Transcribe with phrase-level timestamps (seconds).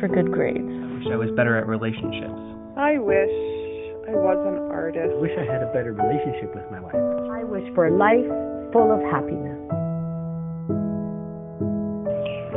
[0.00, 0.58] for good grades.
[0.58, 2.40] I wish I was better at relationships.
[2.76, 3.28] I wish
[4.08, 5.12] I was an artist.
[5.12, 6.94] I wish I had a better relationship with my wife.
[6.96, 8.24] I wish for a life
[8.72, 9.60] full of happiness.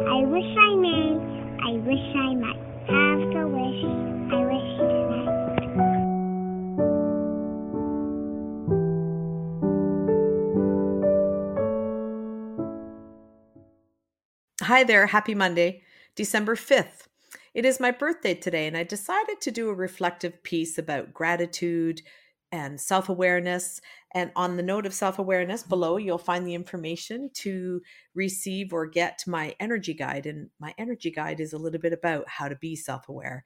[0.07, 1.19] I wish I may.
[1.67, 3.83] I wish I might have the wish.
[4.31, 5.43] I wish tonight.
[14.61, 15.83] Hi there, happy Monday,
[16.15, 17.07] December 5th.
[17.53, 22.01] It is my birthday today, and I decided to do a reflective piece about gratitude
[22.51, 23.79] and self awareness.
[24.15, 25.69] And on the note of self awareness, mm-hmm.
[25.69, 27.81] below you'll find the information to
[28.15, 30.25] receive or get my energy guide.
[30.25, 33.43] And my energy guide is a little bit about how to be self aware.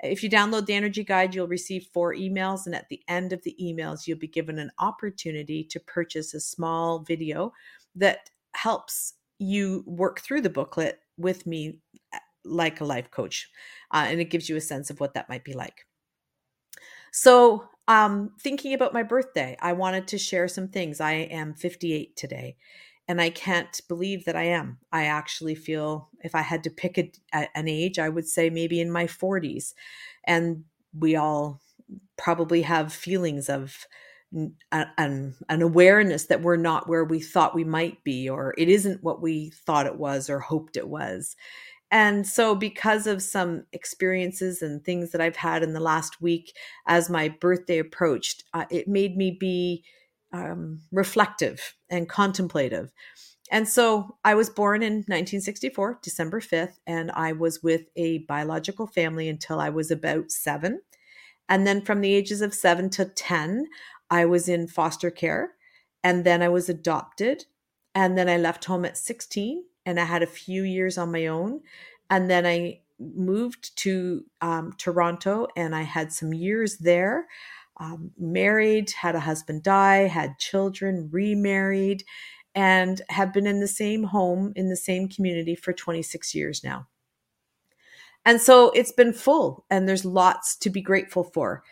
[0.00, 2.64] If you download the energy guide, you'll receive four emails.
[2.64, 6.40] And at the end of the emails, you'll be given an opportunity to purchase a
[6.40, 7.52] small video
[7.96, 11.78] that helps you work through the booklet with me
[12.44, 13.48] like a life coach.
[13.92, 15.86] Uh, and it gives you a sense of what that might be like.
[17.12, 21.00] So, um, thinking about my birthday, I wanted to share some things.
[21.00, 22.56] I am 58 today,
[23.08, 24.78] and I can't believe that I am.
[24.92, 28.50] I actually feel if I had to pick a, a, an age, I would say
[28.50, 29.72] maybe in my 40s.
[30.24, 31.62] And we all
[32.18, 33.86] probably have feelings of
[34.32, 39.02] an, an awareness that we're not where we thought we might be, or it isn't
[39.02, 41.34] what we thought it was or hoped it was.
[41.90, 46.54] And so, because of some experiences and things that I've had in the last week
[46.86, 49.84] as my birthday approached, uh, it made me be
[50.32, 52.92] um, reflective and contemplative.
[53.50, 58.86] And so, I was born in 1964, December 5th, and I was with a biological
[58.86, 60.82] family until I was about seven.
[61.48, 63.66] And then, from the ages of seven to 10,
[64.10, 65.52] I was in foster care
[66.04, 67.44] and then I was adopted.
[67.94, 71.26] And then I left home at 16 and I had a few years on my
[71.26, 71.60] own.
[72.10, 77.26] And then I moved to um, Toronto and I had some years there.
[77.80, 82.02] Um, married, had a husband die, had children, remarried,
[82.54, 86.88] and have been in the same home in the same community for 26 years now.
[88.24, 91.62] And so it's been full, and there's lots to be grateful for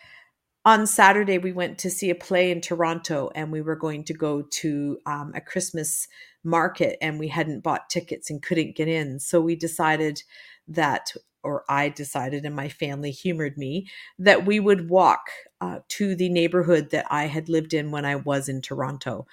[0.67, 4.13] on Saturday, we went to see a play in Toronto and we were going to
[4.13, 6.09] go to um, a Christmas
[6.47, 9.19] market and we hadn't bought tickets and couldn't get in.
[9.19, 10.23] So we decided
[10.69, 11.13] that,
[11.43, 15.27] or I decided, and my family humored me, that we would walk
[15.61, 19.27] uh, to the neighborhood that I had lived in when I was in Toronto.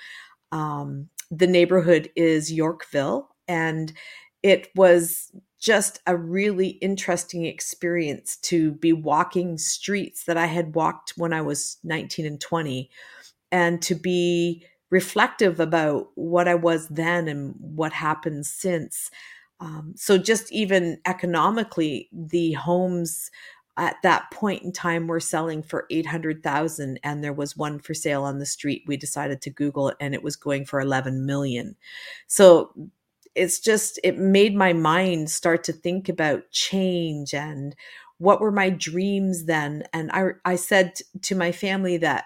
[0.51, 3.93] Um, the neighborhood is Yorkville and
[4.43, 11.13] it was just a really interesting experience to be walking streets that I had walked
[11.15, 12.89] when I was 19 and 20
[13.51, 19.09] and to be reflective about what I was then and what happened since.
[19.59, 23.31] Um, so, just even economically, the homes
[23.75, 28.23] at that point in time were selling for 800,000 and there was one for sale
[28.23, 28.83] on the street.
[28.85, 31.75] We decided to Google it and it was going for 11 million.
[32.27, 32.71] So
[33.33, 37.75] it's just it made my mind start to think about change and
[38.19, 42.25] what were my dreams then and i i said to my family that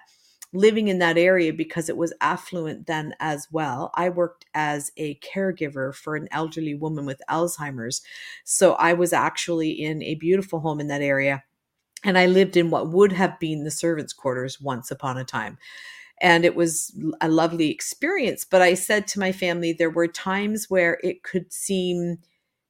[0.53, 5.15] living in that area because it was affluent then as well i worked as a
[5.15, 8.01] caregiver for an elderly woman with alzheimer's
[8.43, 11.43] so i was actually in a beautiful home in that area
[12.03, 15.57] and i lived in what would have been the servants quarters once upon a time
[16.19, 18.43] and it was a lovely experience.
[18.43, 22.17] But I said to my family, there were times where it could seem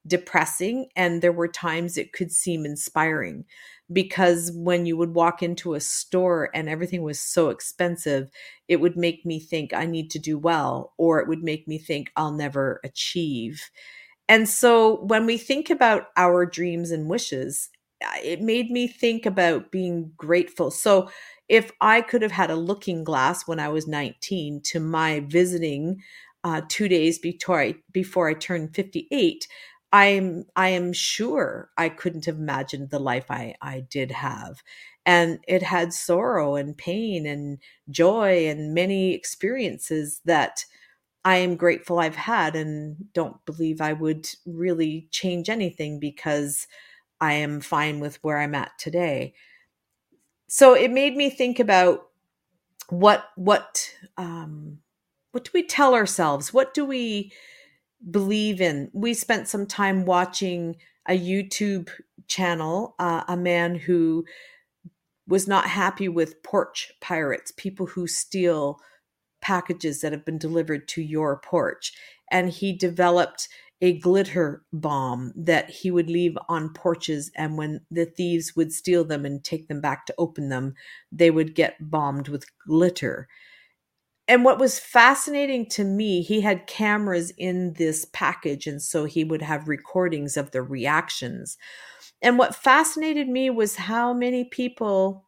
[0.07, 3.45] depressing, and there were times it could seem inspiring
[3.91, 8.29] because when you would walk into a store and everything was so expensive,
[8.67, 11.77] it would make me think I need to do well, or it would make me
[11.77, 13.69] think I'll never achieve.
[14.29, 17.69] And so when we think about our dreams and wishes,
[18.23, 20.69] it made me think about being grateful.
[20.69, 21.09] So
[21.47, 26.01] if I could have had a looking glass when I was 19 to my visiting
[26.43, 29.47] uh, two days before I, before I turned 58,
[29.93, 34.61] I'm I am sure I couldn't have imagined the life I I did have,
[35.05, 40.65] and it had sorrow and pain and joy and many experiences that
[41.25, 46.67] I am grateful I've had, and don't believe I would really change anything because
[47.21, 49.33] I am fine with where I'm at today.
[50.47, 52.07] So it made me think about
[52.89, 54.79] what what um
[55.31, 56.53] what do we tell ourselves?
[56.53, 57.31] What do we
[58.11, 60.75] believe in we spent some time watching
[61.07, 61.89] a youtube
[62.27, 64.23] channel uh, a man who
[65.27, 68.79] was not happy with porch pirates people who steal
[69.41, 71.93] packages that have been delivered to your porch
[72.31, 73.47] and he developed
[73.81, 77.31] a glitter bomb that he would leave on porches.
[77.35, 80.73] And when the thieves would steal them and take them back to open them,
[81.11, 83.27] they would get bombed with glitter.
[84.27, 88.67] And what was fascinating to me, he had cameras in this package.
[88.67, 91.57] And so he would have recordings of the reactions.
[92.21, 95.25] And what fascinated me was how many people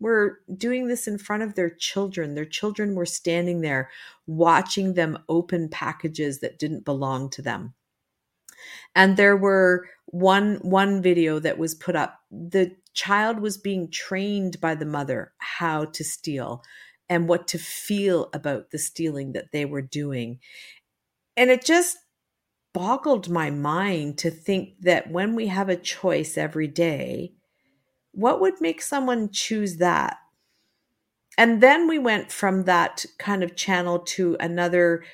[0.00, 2.34] were doing this in front of their children.
[2.34, 3.90] Their children were standing there
[4.26, 7.74] watching them open packages that didn't belong to them.
[8.94, 12.20] And there were one one video that was put up.
[12.30, 16.62] The child was being trained by the mother how to steal
[17.08, 20.38] and what to feel about the stealing that they were doing.
[21.36, 21.98] And it just
[22.72, 27.32] boggled my mind to think that when we have a choice every day,
[28.12, 30.16] what would make someone choose that?
[31.36, 35.04] And then we went from that kind of channel to another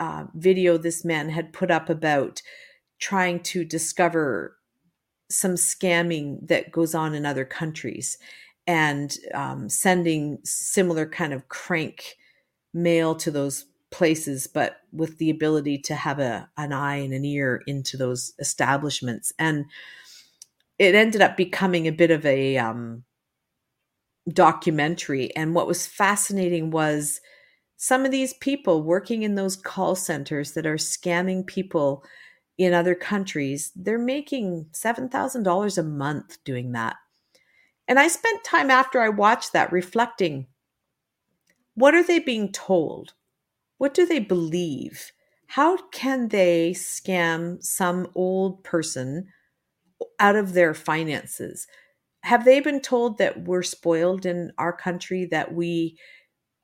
[0.00, 2.40] uh, video this man had put up about
[2.98, 4.56] trying to discover
[5.30, 8.16] some scamming that goes on in other countries
[8.68, 12.18] and um, sending similar kind of crank
[12.74, 17.24] mail to those places, but with the ability to have a an eye and an
[17.24, 19.32] ear into those establishments.
[19.38, 19.64] And
[20.78, 23.04] it ended up becoming a bit of a um,
[24.32, 25.34] documentary.
[25.34, 27.22] And what was fascinating was
[27.78, 32.04] some of these people working in those call centers that are scamming people
[32.58, 36.96] in other countries, they're making $7,000 a month doing that.
[37.88, 40.46] And I spent time after I watched that reflecting
[41.74, 43.14] what are they being told?
[43.78, 45.12] What do they believe?
[45.46, 49.28] How can they scam some old person
[50.18, 51.66] out of their finances.
[52.22, 55.98] Have they been told that we're spoiled in our country, that we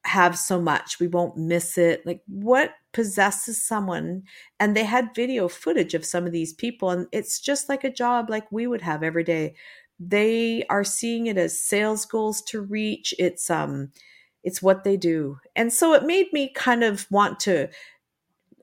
[0.07, 2.05] have so much, we won't miss it?
[2.07, 4.23] Like, what possesses someone?
[4.61, 7.93] And they had video footage of some of these people, and it's just like a
[7.93, 9.55] job like we would have every day.
[9.99, 13.15] They are seeing it as sales goals to reach.
[13.19, 13.93] It's, um,
[14.43, 15.39] it's what they do.
[15.57, 17.69] And so it made me kind of want to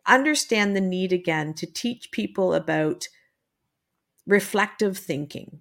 [0.06, 3.08] understand the need again to teach people about
[4.28, 5.60] reflective thinking.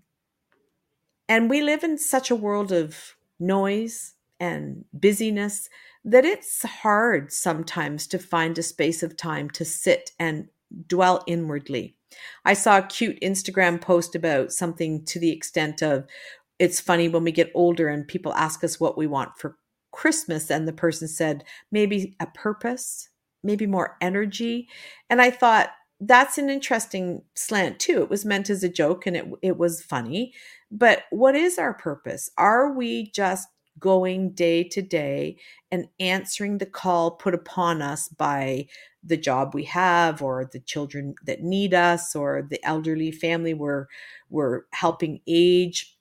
[1.28, 5.68] And we live in such a world of noise and busyness
[6.04, 10.48] that it's hard sometimes to find a space of time to sit and
[10.86, 11.96] dwell inwardly.
[12.44, 16.06] I saw a cute Instagram post about something to the extent of
[16.58, 19.56] it's funny when we get older and people ask us what we want for
[19.92, 23.08] Christmas, and the person said, maybe a purpose,
[23.42, 24.68] maybe more energy.
[25.08, 25.70] And I thought,
[26.00, 28.02] that's an interesting slant too.
[28.02, 30.32] It was meant as a joke and it it was funny.
[30.70, 32.30] But what is our purpose?
[32.38, 33.48] Are we just
[33.80, 35.36] going day to day
[35.72, 38.66] and answering the call put upon us by
[39.02, 43.86] the job we have or the children that need us or the elderly family we're
[44.28, 45.96] we're helping age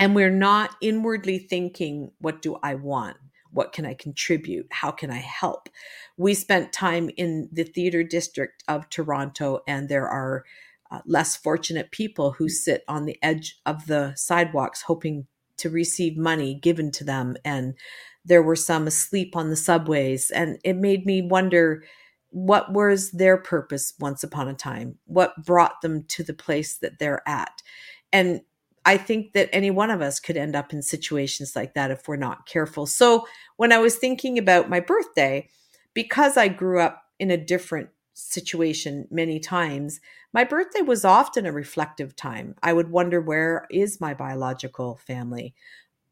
[0.00, 3.18] and we're not inwardly thinking what do I want?
[3.52, 4.66] What can I contribute?
[4.70, 5.68] How can I help?
[6.16, 10.44] We spent time in the theater district of Toronto, and there are
[10.90, 15.26] uh, less fortunate people who sit on the edge of the sidewalks hoping
[15.60, 17.36] to receive money given to them.
[17.44, 17.74] And
[18.24, 20.30] there were some asleep on the subways.
[20.30, 21.82] And it made me wonder
[22.30, 24.96] what was their purpose once upon a time?
[25.06, 27.62] What brought them to the place that they're at?
[28.12, 28.42] And
[28.84, 32.08] I think that any one of us could end up in situations like that if
[32.08, 32.86] we're not careful.
[32.86, 35.48] So when I was thinking about my birthday,
[35.92, 37.90] because I grew up in a different
[38.28, 40.00] situation many times,
[40.32, 42.54] my birthday was often a reflective time.
[42.62, 45.54] I would wonder where is my biological family?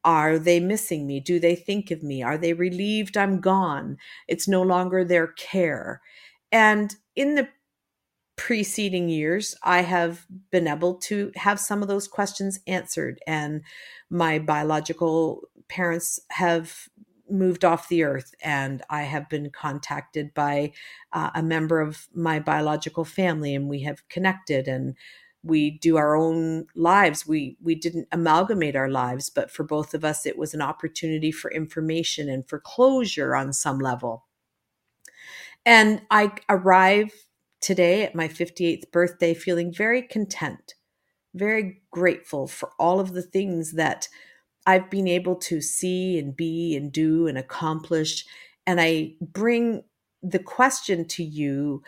[0.04, 1.20] Are they missing me?
[1.20, 2.22] Do they think of me?
[2.22, 3.98] Are they relieved I'm gone?
[4.26, 6.00] It's no longer their care.
[6.50, 7.48] And in the
[8.36, 13.20] preceding years, I have been able to have some of those questions answered.
[13.26, 13.62] And
[14.08, 16.88] my biological parents have
[17.30, 20.72] moved off the earth, and I have been contacted by
[21.12, 24.94] uh, a member of my biological family, and we have connected and
[25.42, 27.26] we do our own lives.
[27.26, 31.30] We we didn't amalgamate our lives but for both of us it was an opportunity
[31.30, 34.26] for information and for closure on some level.
[35.64, 37.12] And i arrive
[37.60, 40.74] today at my 58th birthday feeling very content,
[41.34, 44.08] very grateful for all of the things that
[44.68, 48.26] I've been able to see and be and do and accomplish.
[48.66, 49.82] And I bring
[50.22, 51.82] the question to you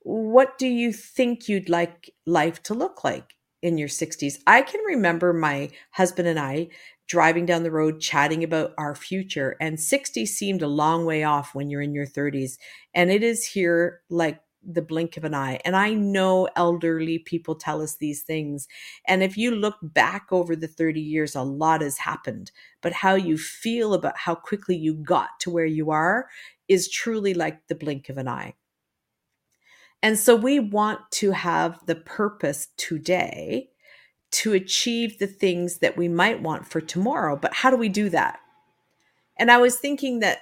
[0.00, 4.34] what do you think you'd like life to look like in your 60s?
[4.46, 6.68] I can remember my husband and I
[7.08, 11.54] driving down the road chatting about our future and 60 seemed a long way off
[11.54, 12.58] when you're in your 30s
[12.94, 15.60] and it is here like the blink of an eye.
[15.64, 18.68] And I know elderly people tell us these things.
[19.06, 22.50] And if you look back over the 30 years, a lot has happened.
[22.80, 26.28] But how you feel about how quickly you got to where you are
[26.68, 28.54] is truly like the blink of an eye.
[30.02, 33.70] And so we want to have the purpose today
[34.30, 37.36] to achieve the things that we might want for tomorrow.
[37.36, 38.38] But how do we do that?
[39.38, 40.38] And I was thinking that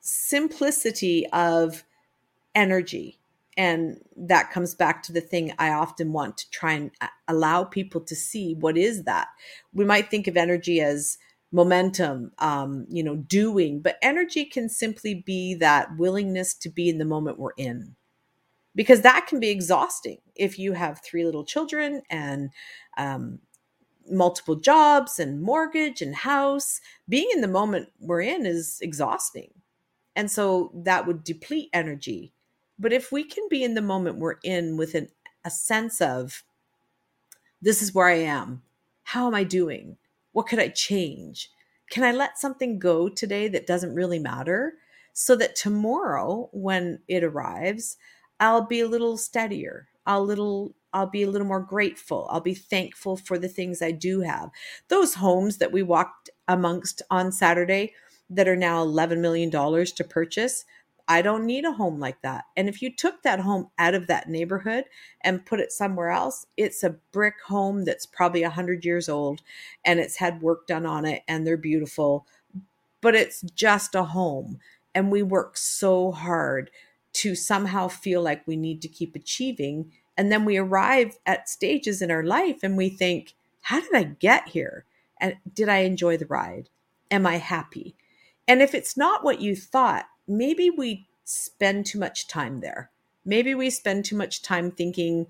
[0.00, 1.84] simplicity of
[2.54, 3.17] energy,
[3.58, 7.64] and that comes back to the thing I often want to try and uh, allow
[7.64, 9.28] people to see what is that.
[9.74, 11.18] We might think of energy as
[11.52, 16.98] momentum, um, you know, doing, but energy can simply be that willingness to be in
[16.98, 17.96] the moment we're in
[18.76, 22.50] because that can be exhausting if you have three little children and
[22.96, 23.40] um,
[24.10, 26.80] multiple jobs and mortgage and house.
[27.08, 29.52] Being in the moment we're in is exhausting.
[30.16, 32.32] And so that would deplete energy.
[32.78, 35.08] But if we can be in the moment we're in with an,
[35.44, 36.44] a sense of,
[37.60, 38.62] this is where I am,
[39.02, 39.96] how am I doing?
[40.32, 41.50] What could I change?
[41.90, 44.74] Can I let something go today that doesn't really matter
[45.12, 47.96] so that tomorrow, when it arrives,
[48.38, 49.88] I'll be a little steadier.
[50.06, 52.26] I'll little I'll be a little more grateful.
[52.30, 54.50] I'll be thankful for the things I do have.
[54.88, 57.92] Those homes that we walked amongst on Saturday
[58.30, 60.64] that are now 11 million dollars to purchase,
[61.10, 62.44] I don't need a home like that.
[62.54, 64.84] And if you took that home out of that neighborhood
[65.22, 69.40] and put it somewhere else, it's a brick home that's probably 100 years old
[69.86, 72.26] and it's had work done on it and they're beautiful,
[73.00, 74.58] but it's just a home.
[74.94, 76.70] And we work so hard
[77.14, 79.90] to somehow feel like we need to keep achieving.
[80.16, 84.02] And then we arrive at stages in our life and we think, how did I
[84.02, 84.84] get here?
[85.18, 86.68] And did I enjoy the ride?
[87.10, 87.94] Am I happy?
[88.46, 92.90] And if it's not what you thought, maybe we spend too much time there.
[93.24, 95.26] Maybe we spend too much time thinking,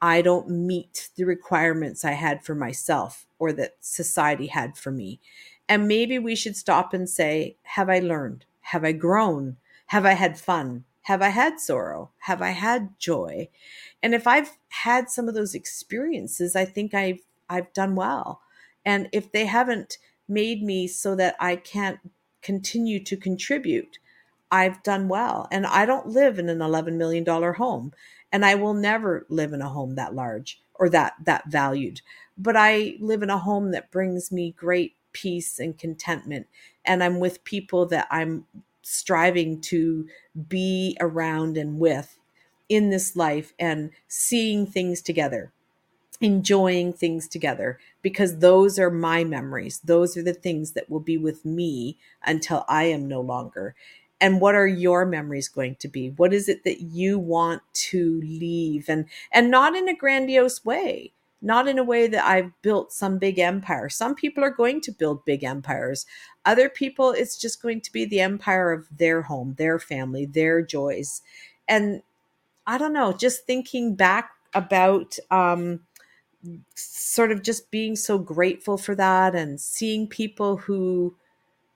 [0.00, 5.20] I don't meet the requirements I had for myself or that society had for me.
[5.68, 8.44] And maybe we should stop and say, Have I learned?
[8.60, 9.56] Have I grown?
[9.86, 10.84] Have I had fun?
[11.02, 12.10] Have I had sorrow?
[12.20, 13.48] Have I had joy?
[14.02, 18.40] And if I've had some of those experiences, I think I've I've done well.
[18.84, 19.98] And if they haven't
[20.28, 22.00] made me so that I can't
[22.42, 23.98] continue to contribute,
[24.50, 25.48] I've done well.
[25.50, 27.92] And I don't live in an 11 million dollar home,
[28.32, 32.00] and I will never live in a home that large or that that valued.
[32.38, 36.46] But I live in a home that brings me great peace and contentment
[36.84, 38.44] and I'm with people that I'm
[38.82, 40.06] striving to
[40.48, 42.18] be around and with
[42.68, 45.52] in this life and seeing things together
[46.20, 49.80] enjoying things together because those are my memories.
[49.84, 53.74] Those are the things that will be with me until I am no longer.
[54.20, 56.10] And what are your memories going to be?
[56.10, 61.12] What is it that you want to leave and and not in a grandiose way
[61.42, 63.88] not in a way that I've built some big empire.
[63.88, 66.06] Some people are going to build big empires.
[66.44, 70.62] Other people, it's just going to be the empire of their home, their family, their
[70.62, 71.22] joys.
[71.68, 72.02] And
[72.66, 75.80] I don't know, just thinking back about um,
[76.74, 81.14] sort of just being so grateful for that and seeing people who,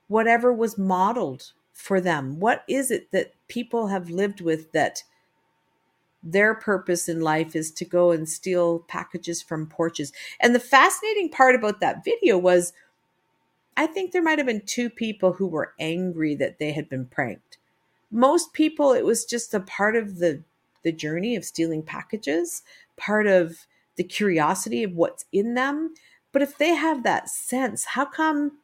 [0.07, 5.03] whatever was modeled for them, what is it that people have lived with that
[6.23, 10.13] their purpose in life is to go and steal packages from porches.
[10.39, 12.73] And the fascinating part about that video was
[13.77, 17.05] I think there might have been two people who were angry that they had been
[17.05, 17.57] pranked.
[18.11, 20.43] Most people it was just a part of the
[20.83, 22.63] the journey of stealing packages,
[22.97, 25.93] part of the curiosity of what's in them.
[26.31, 28.59] But if they have that sense, how come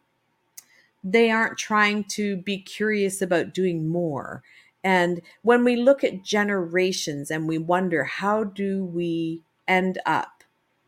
[1.12, 4.44] they aren't trying to be curious about doing more
[4.88, 10.46] and when we look at generations and we wonder, how do we end up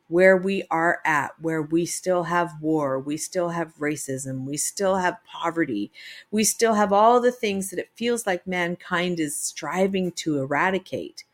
[0.08, 4.96] where we are at, where we still have war, we still have racism, we still
[4.96, 5.92] have poverty,
[6.32, 11.26] we still have all the things that it feels like mankind is striving to eradicate?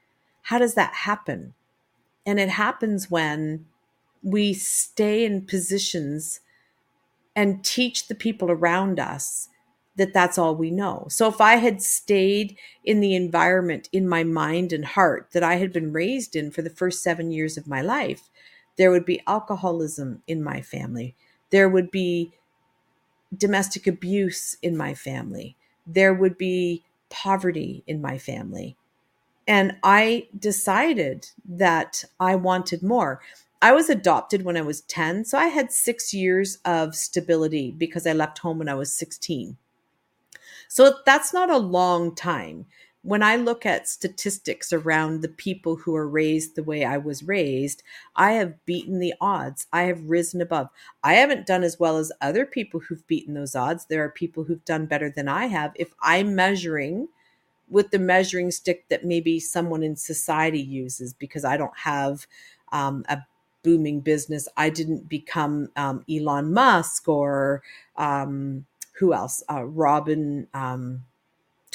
[0.41, 1.53] How does that happen?
[2.25, 3.67] And it happens when
[4.23, 6.39] we stay in positions
[7.35, 9.49] and teach the people around us
[9.97, 11.07] that that's all we know.
[11.09, 15.55] So if I had stayed in the environment in my mind and heart that I
[15.55, 18.29] had been raised in for the first seven years of my life,
[18.77, 21.15] there would be alcoholism in my family.
[21.49, 22.33] There would be
[23.35, 25.55] domestic abuse in my family.
[25.87, 28.75] There would be poverty in my family.
[29.47, 33.21] And I decided that I wanted more.
[33.65, 38.05] I was adopted when I was 10, so I had six years of stability because
[38.05, 39.57] I left home when I was 16.
[40.67, 42.67] So that's not a long time.
[43.01, 47.23] when I look at statistics around the people who are raised the way I was
[47.23, 47.81] raised,
[48.15, 49.65] I have beaten the odds.
[49.73, 50.69] I have risen above.
[51.03, 53.85] I haven't done as well as other people who've beaten those odds.
[53.85, 55.71] There are people who've done better than I have.
[55.75, 57.07] If I'm measuring
[57.67, 62.27] with the measuring stick that maybe someone in society uses, because I don't have
[62.71, 63.23] um, a
[63.65, 67.63] booming business, I didn't become um, Elon Musk or
[67.97, 68.65] um,
[68.99, 69.43] who else?
[69.51, 70.47] Uh, Robin.
[70.53, 71.03] Um,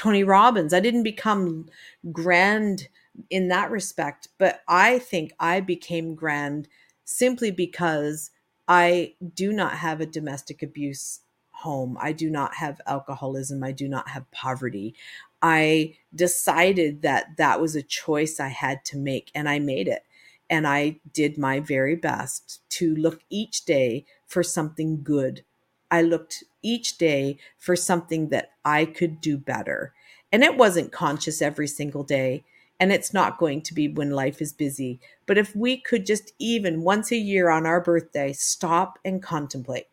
[0.00, 0.72] Tony Robbins.
[0.72, 1.66] I didn't become
[2.10, 2.88] grand
[3.28, 6.68] in that respect, but I think I became grand
[7.04, 8.30] simply because
[8.66, 11.20] I do not have a domestic abuse
[11.50, 11.98] home.
[12.00, 13.62] I do not have alcoholism.
[13.62, 14.94] I do not have poverty.
[15.42, 20.04] I decided that that was a choice I had to make, and I made it.
[20.50, 25.44] And I did my very best to look each day for something good
[25.90, 29.92] I looked each day for something that I could do better.
[30.32, 32.44] And it wasn't conscious every single day.
[32.78, 35.00] And it's not going to be when life is busy.
[35.26, 39.86] But if we could just even once a year on our birthday stop and contemplate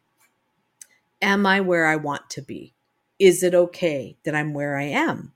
[1.20, 2.76] Am I where I want to be?
[3.18, 5.34] Is it okay that I'm where I am?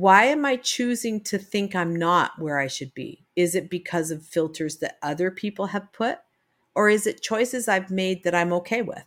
[0.00, 3.26] Why am I choosing to think I'm not where I should be?
[3.36, 6.20] Is it because of filters that other people have put?
[6.74, 9.04] Or is it choices I've made that I'm okay with?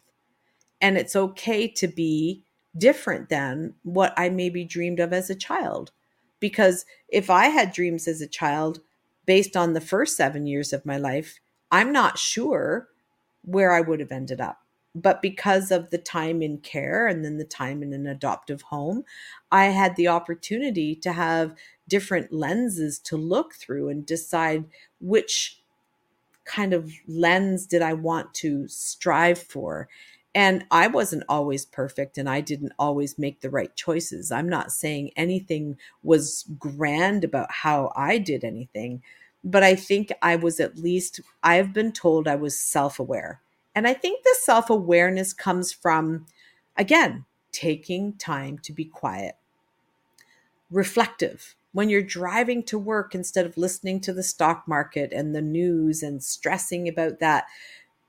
[0.79, 2.43] And it's okay to be
[2.77, 5.89] different than what I maybe dreamed of as a child.
[6.39, 8.79] Because if I had dreams as a child
[9.25, 11.39] based on the first seven years of my life,
[11.71, 12.89] I'm not sure
[13.41, 14.62] where I would have ended up.
[14.95, 19.03] But because of the time in care and then the time in an adoptive home,
[19.51, 21.55] I had the opportunity to have
[21.87, 24.65] different lenses to look through and decide
[25.01, 25.61] which
[26.45, 29.87] kind of lens did I want to strive for?
[30.35, 34.31] And I wasn't always perfect and I didn't always make the right choices.
[34.31, 39.03] I'm not saying anything was grand about how I did anything,
[39.43, 43.41] but I think I was at least, I've been told I was self aware.
[43.75, 46.25] And I think the self awareness comes from,
[46.77, 49.35] again, taking time to be quiet,
[50.71, 55.41] reflective, when you're driving to work instead of listening to the stock market and the
[55.41, 57.45] news and stressing about that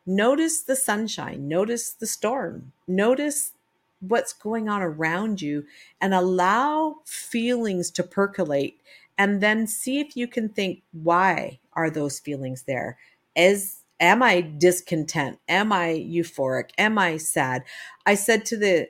[0.07, 3.55] notice the sunshine notice the storm notice
[4.01, 5.65] what's going on around you
[6.01, 8.79] and allow feelings to percolate
[9.19, 12.99] and then see if you can think why are those feelings there?
[13.37, 17.63] Is am i discontent am i euphoric am i sad
[18.07, 18.89] i said to the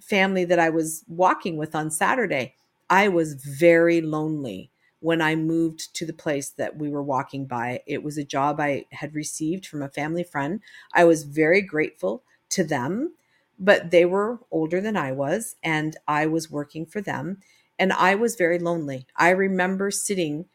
[0.00, 2.54] family that i was walking with on saturday
[2.90, 7.82] I was very lonely when I moved to the place that we were walking by.
[7.86, 10.60] It was a job I had received from a family friend.
[10.94, 13.14] I was very grateful to them,
[13.58, 17.38] but they were older than I was, and I was working for them,
[17.78, 19.06] and I was very lonely.
[19.16, 20.46] I remember sitting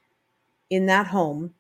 [0.70, 1.54] in that home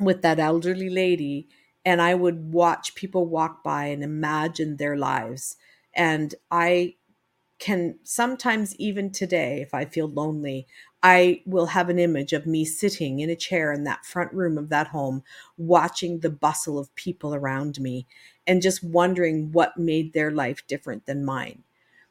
[0.00, 1.48] with that elderly lady,
[1.84, 5.56] and I would watch people walk by and imagine their lives.
[5.94, 6.94] And I
[7.58, 10.66] can sometimes even today if i feel lonely
[11.02, 14.58] i will have an image of me sitting in a chair in that front room
[14.58, 15.22] of that home
[15.56, 18.06] watching the bustle of people around me
[18.46, 21.62] and just wondering what made their life different than mine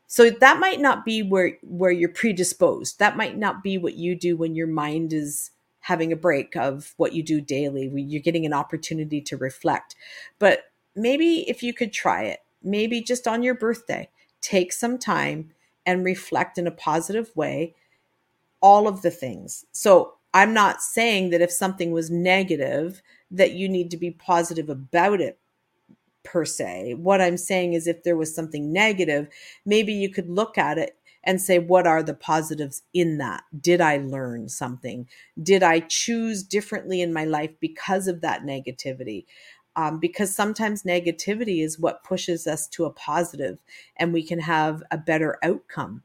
[0.07, 4.15] so that might not be where where you're predisposed that might not be what you
[4.15, 8.45] do when your mind is having a break of what you do daily you're getting
[8.45, 9.95] an opportunity to reflect
[10.39, 10.63] but
[10.95, 14.09] maybe if you could try it maybe just on your birthday
[14.41, 15.51] take some time
[15.85, 17.73] and reflect in a positive way
[18.61, 19.65] all of the things.
[19.71, 24.69] So I'm not saying that if something was negative, that you need to be positive
[24.69, 25.39] about it
[26.23, 26.93] per se.
[26.93, 29.27] What I'm saying is if there was something negative,
[29.65, 33.43] maybe you could look at it and say, what are the positives in that?
[33.59, 35.07] Did I learn something?
[35.41, 39.25] Did I choose differently in my life because of that negativity?
[39.75, 43.57] um, because sometimes negativity is what pushes us to a positive
[43.95, 46.03] and we can have a better outcome.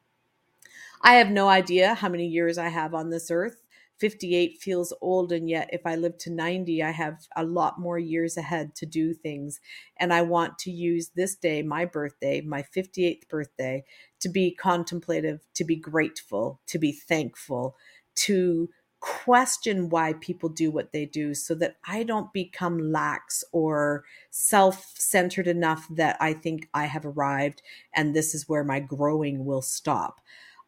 [1.03, 3.66] I have no idea how many years I have on this earth.
[3.99, 7.99] 58 feels old, and yet if I live to 90, I have a lot more
[7.99, 9.61] years ahead to do things.
[9.99, 13.85] And I want to use this day, my birthday, my 58th birthday,
[14.21, 17.77] to be contemplative, to be grateful, to be thankful,
[18.17, 18.69] to
[19.01, 24.95] question why people do what they do so that I don't become lax or self
[24.97, 27.63] centered enough that I think I have arrived
[27.95, 30.21] and this is where my growing will stop.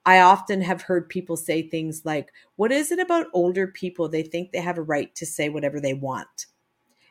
[0.07, 4.09] I often have heard people say things like, What is it about older people?
[4.09, 6.47] They think they have a right to say whatever they want.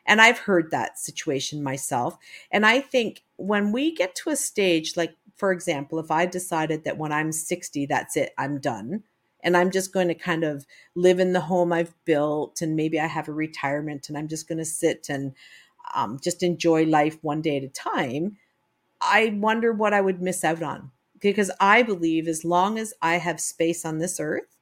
[0.06, 2.16] And I've heard that situation myself.
[2.50, 6.84] And I think when we get to a stage like for example, if I decided
[6.84, 9.04] that when I'm 60, that's it, I'm done,
[9.40, 12.98] and I'm just going to kind of live in the home I've built, and maybe
[12.98, 15.32] I have a retirement, and I'm just going to sit and
[15.94, 18.36] um, just enjoy life one day at a time,
[19.00, 20.90] I wonder what I would miss out on.
[21.20, 24.56] Because I believe as long as I have space on this earth,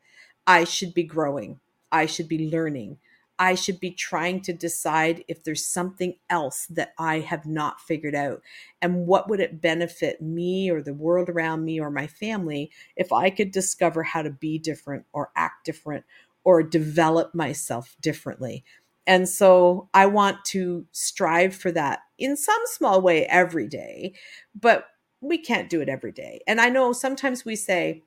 [0.47, 2.99] I should be growing, I should be learning,
[3.39, 8.15] I should be trying to decide if there's something else that I have not figured
[8.15, 8.41] out.
[8.81, 13.13] And what would it benefit me or the world around me or my family if
[13.13, 16.05] I could discover how to be different or act different
[16.45, 18.65] or develop myself differently?
[19.07, 24.15] And so I want to strive for that in some small way every day,
[24.59, 24.87] but
[25.21, 26.41] we can't do it every day.
[26.47, 28.03] And I know sometimes we say,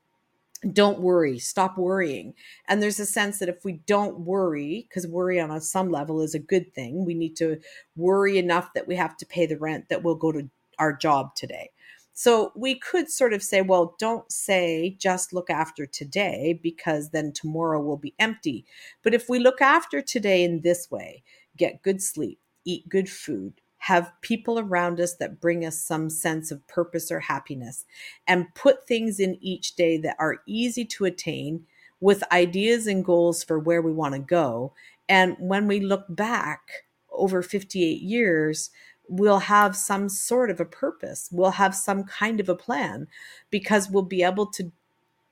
[0.74, 2.34] don't worry, stop worrying.
[2.68, 6.36] And there's a sense that if we don't worry, because worry on some level is
[6.36, 7.60] a good thing, we need to
[7.96, 11.34] worry enough that we have to pay the rent that we'll go to our job
[11.36, 11.70] today.
[12.12, 17.32] So we could sort of say, well, don't say just look after today because then
[17.32, 18.66] tomorrow will be empty.
[19.04, 21.24] But if we look after today in this way,
[21.56, 26.52] get good sleep, eat good food, have people around us that bring us some sense
[26.52, 27.86] of purpose or happiness,
[28.28, 31.66] and put things in each day that are easy to attain
[32.02, 34.74] with ideas and goals for where we want to go.
[35.08, 38.70] And when we look back over 58 years,
[39.08, 41.30] we'll have some sort of a purpose.
[41.32, 43.08] We'll have some kind of a plan
[43.50, 44.72] because we'll be able to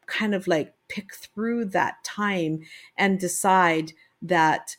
[0.07, 2.61] kind of like pick through that time
[2.97, 4.77] and decide that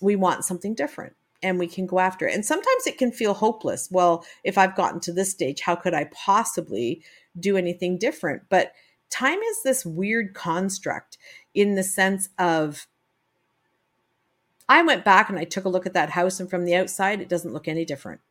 [0.00, 2.34] we want something different and we can go after it.
[2.34, 3.88] And sometimes it can feel hopeless.
[3.90, 7.02] Well, if I've gotten to this stage, how could I possibly
[7.38, 8.44] do anything different?
[8.48, 8.72] But
[9.10, 11.18] time is this weird construct
[11.52, 12.86] in the sense of
[14.68, 17.20] I went back and I took a look at that house, and from the outside,
[17.20, 18.22] it doesn't look any different.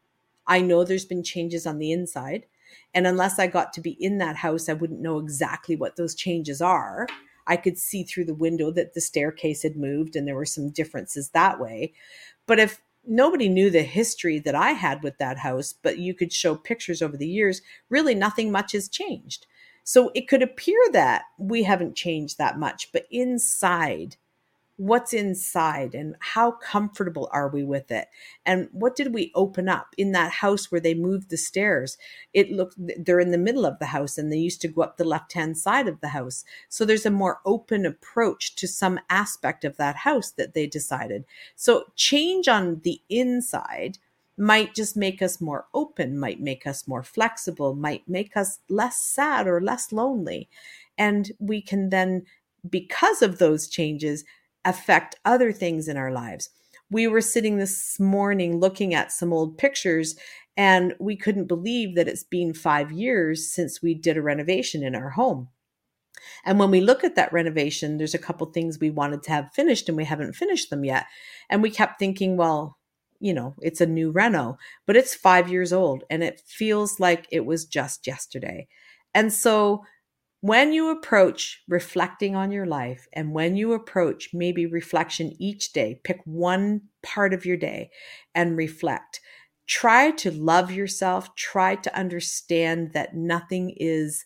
[0.47, 2.47] I know there's been changes on the inside.
[2.95, 6.15] And unless I got to be in that house, I wouldn't know exactly what those
[6.15, 7.07] changes are.
[7.45, 10.69] I could see through the window that the staircase had moved and there were some
[10.69, 11.93] differences that way.
[12.47, 16.31] But if nobody knew the history that I had with that house, but you could
[16.31, 19.45] show pictures over the years, really nothing much has changed.
[19.83, 24.15] So it could appear that we haven't changed that much, but inside,
[24.77, 28.07] what's inside and how comfortable are we with it?
[28.45, 29.93] And what did we open up?
[29.97, 31.97] In that house where they moved the stairs
[32.33, 34.97] it looked they're in the middle of the house and they used to go up
[34.97, 36.43] the left hand side of the house.
[36.69, 41.25] So there's a more open approach to some aspect of that house that they decided.
[41.55, 43.99] So change on the inside
[44.35, 48.97] might just make us more open might make us more flexible might make us less
[48.97, 50.49] sad or less lonely.
[50.97, 52.25] And we can then
[52.67, 54.23] because of those changes
[54.65, 56.49] affect other things in our lives.
[56.89, 60.15] We were sitting this morning looking at some old pictures
[60.55, 64.95] and we couldn't believe that it's been five years since we did a renovation in
[64.95, 65.49] our home.
[66.45, 69.53] And when we look at that renovation, there's a couple things we wanted to have
[69.53, 71.05] finished and we haven't finished them yet.
[71.49, 72.77] And we kept thinking, well,
[73.19, 77.25] you know, it's a new reno, but it's five years old and it feels like
[77.31, 78.67] it was just yesterday.
[79.13, 79.83] And so
[80.43, 86.01] when you approach reflecting on your life and when you approach maybe reflection each day,
[86.03, 87.89] pick one part of your day
[88.35, 89.21] and reflect.
[89.67, 91.33] Try to love yourself.
[91.37, 94.25] Try to understand that nothing is,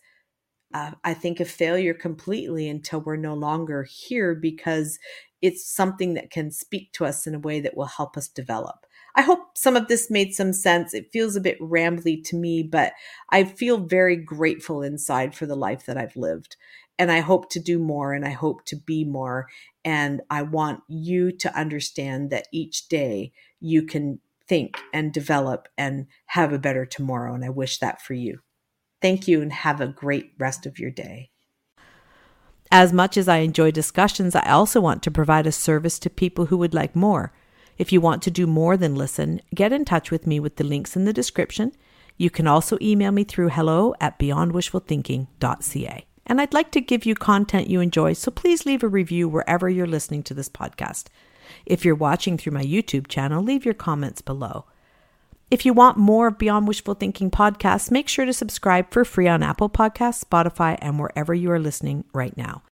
[0.74, 5.00] uh, I think, a failure completely until we're no longer here because
[5.44, 8.87] it's something that can speak to us in a way that will help us develop.
[9.18, 10.94] I hope some of this made some sense.
[10.94, 12.94] It feels a bit rambly to me, but
[13.32, 16.56] I feel very grateful inside for the life that I've lived.
[17.00, 19.48] And I hope to do more and I hope to be more.
[19.84, 26.06] And I want you to understand that each day you can think and develop and
[26.28, 27.34] have a better tomorrow.
[27.34, 28.42] And I wish that for you.
[29.02, 31.32] Thank you and have a great rest of your day.
[32.72, 36.48] As much as I enjoy discussions, I also want to provide a service to people
[36.48, 37.34] who would like more.
[37.78, 40.64] If you want to do more than listen, get in touch with me with the
[40.64, 41.72] links in the description.
[42.18, 46.06] You can also email me through hello at beyondwishfulthinking.ca.
[46.26, 49.70] And I'd like to give you content you enjoy, so please leave a review wherever
[49.70, 51.06] you're listening to this podcast.
[51.66, 54.66] If you're watching through my YouTube channel, leave your comments below.
[55.50, 59.30] If you want more of Beyond Wishful Thinking podcasts, make sure to subscribe for free
[59.30, 62.64] on Apple Podcasts, Spotify, and wherever you are listening right now.